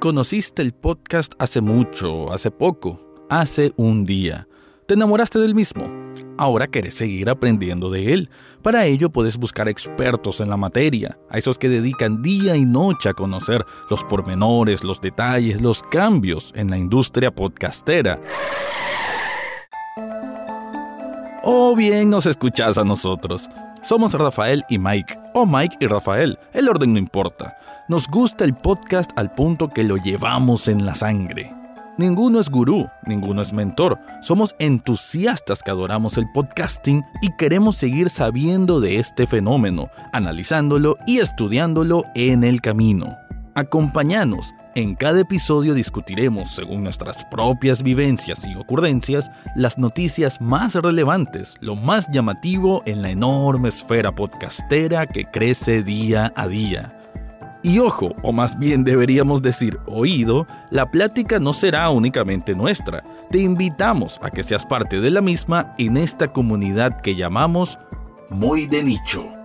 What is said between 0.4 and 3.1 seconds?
el podcast hace mucho, hace poco,